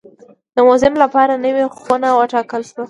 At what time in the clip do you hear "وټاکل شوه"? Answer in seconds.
2.19-2.79